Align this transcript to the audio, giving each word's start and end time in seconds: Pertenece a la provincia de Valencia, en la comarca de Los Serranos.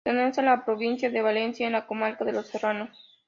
Pertenece 0.03 0.41
a 0.41 0.43
la 0.43 0.65
provincia 0.65 1.11
de 1.11 1.21
Valencia, 1.21 1.67
en 1.67 1.73
la 1.73 1.85
comarca 1.85 2.25
de 2.25 2.31
Los 2.31 2.47
Serranos. 2.47 2.89